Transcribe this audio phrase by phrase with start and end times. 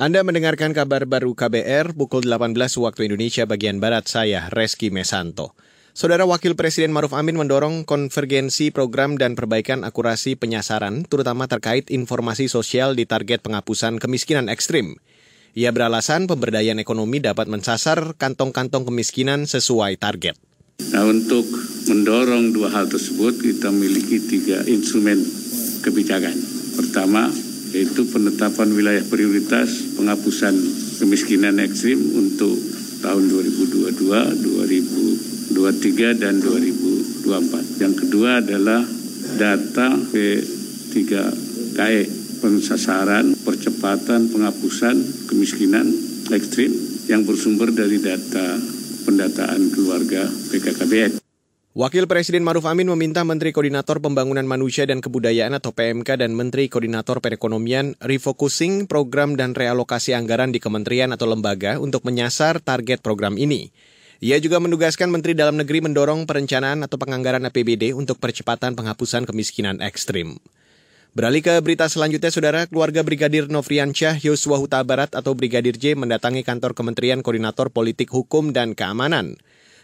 [0.00, 5.52] Anda mendengarkan kabar baru KBR pukul 18 waktu Indonesia bagian Barat saya, Reski Mesanto.
[5.92, 12.48] Saudara Wakil Presiden Maruf Amin mendorong konvergensi program dan perbaikan akurasi penyasaran, terutama terkait informasi
[12.48, 14.96] sosial di target penghapusan kemiskinan ekstrim.
[15.52, 20.40] Ia beralasan pemberdayaan ekonomi dapat mensasar kantong-kantong kemiskinan sesuai target.
[20.96, 21.44] Nah untuk
[21.92, 25.20] mendorong dua hal tersebut kita memiliki tiga instrumen
[25.84, 26.40] kebijakan.
[26.80, 30.54] Pertama, yaitu penetapan wilayah prioritas penghapusan
[30.98, 32.58] kemiskinan ekstrim untuk
[33.00, 33.96] tahun 2022,
[35.54, 37.80] 2023, dan 2024.
[37.80, 38.84] Yang kedua adalah
[39.38, 42.02] data P3KE,
[42.40, 45.86] pensasaran percepatan penghapusan kemiskinan
[46.32, 46.72] ekstrim
[47.08, 48.58] yang bersumber dari data
[49.08, 51.29] pendataan keluarga PKKBN.
[51.70, 56.66] Wakil Presiden Maruf Amin meminta Menteri Koordinator Pembangunan Manusia dan Kebudayaan atau PMK dan Menteri
[56.66, 63.38] Koordinator Perekonomian refocusing program dan realokasi anggaran di kementerian atau lembaga untuk menyasar target program
[63.38, 63.70] ini.
[64.18, 69.78] Ia juga menugaskan Menteri Dalam Negeri mendorong perencanaan atau penganggaran APBD untuk percepatan penghapusan kemiskinan
[69.78, 70.42] ekstrim.
[71.14, 76.42] Beralih ke berita selanjutnya, Saudara, keluarga Brigadir Nofriansyah Yosua Huta Barat atau Brigadir J mendatangi
[76.42, 79.38] kantor Kementerian Koordinator Politik Hukum dan Keamanan.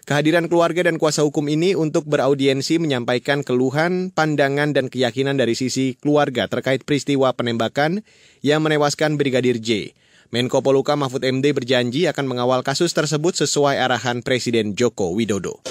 [0.07, 5.99] Kehadiran keluarga dan kuasa hukum ini untuk beraudiensi menyampaikan keluhan, pandangan, dan keyakinan dari sisi
[5.99, 8.07] keluarga terkait peristiwa penembakan
[8.39, 9.99] yang menewaskan Brigadir J.
[10.31, 15.67] Menko Poluka Mahfud MD berjanji akan mengawal kasus tersebut sesuai arahan Presiden Joko Widodo.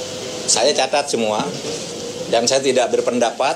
[0.52, 1.40] Saya catat semua
[2.28, 3.56] dan saya tidak berpendapat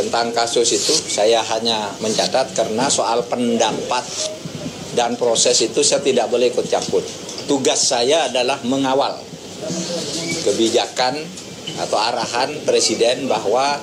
[0.00, 0.96] tentang kasus itu.
[0.96, 4.08] Saya hanya mencatat karena soal pendapat
[4.96, 7.04] dan proses itu saya tidak boleh ikut campur.
[7.44, 9.35] Tugas saya adalah mengawal
[10.44, 11.18] kebijakan
[11.82, 13.80] atau arahan presiden bahwa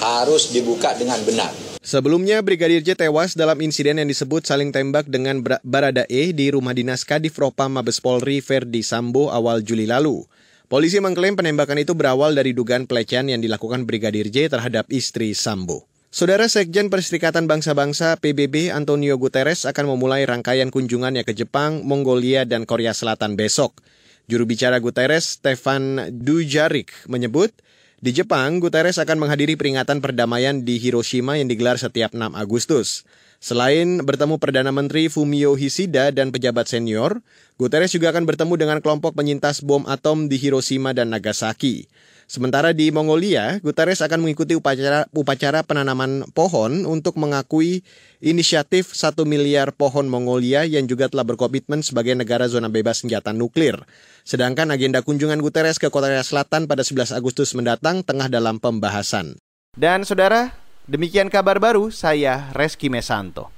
[0.00, 1.52] harus dibuka dengan benar.
[1.86, 6.74] Sebelumnya, Brigadir J tewas dalam insiden yang disebut saling tembak dengan Barada E di rumah
[6.74, 10.26] dinas Kadif Propam Mabes Polri Verdi Sambo awal Juli lalu.
[10.66, 15.86] Polisi mengklaim penembakan itu berawal dari dugaan pelecehan yang dilakukan Brigadir J terhadap istri Sambo.
[16.10, 22.66] Saudara Sekjen Perserikatan Bangsa-Bangsa PBB Antonio Guterres akan memulai rangkaian kunjungannya ke Jepang, Mongolia, dan
[22.66, 23.78] Korea Selatan besok.
[24.26, 27.54] Juru bicara Guterres, Stefan Dujarik, menyebut
[28.02, 33.06] di Jepang, Guterres akan menghadiri peringatan perdamaian di Hiroshima yang digelar setiap 6 Agustus.
[33.38, 37.22] Selain bertemu Perdana Menteri Fumio Kishida dan pejabat senior,
[37.54, 41.86] Guterres juga akan bertemu dengan kelompok penyintas bom atom di Hiroshima dan Nagasaki.
[42.26, 47.86] Sementara di Mongolia, Guterres akan mengikuti upacara, upacara penanaman pohon untuk mengakui
[48.18, 53.78] inisiatif 1 miliar pohon Mongolia yang juga telah berkomitmen sebagai negara zona bebas senjata nuklir.
[54.26, 59.38] Sedangkan agenda kunjungan Guterres ke Korea Selatan pada 11 Agustus mendatang tengah dalam pembahasan.
[59.78, 60.50] Dan saudara,
[60.90, 63.55] demikian kabar baru saya Reski Mesanto.